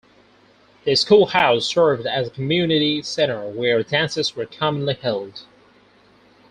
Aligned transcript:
The 0.83 0.95
school 0.95 1.27
house 1.27 1.67
served 1.67 2.07
as 2.07 2.25
a 2.25 2.31
community 2.31 3.03
center 3.03 3.47
where 3.47 3.83
dances 3.83 4.35
were 4.35 4.47
commonly 4.47 4.95
held. 4.95 5.41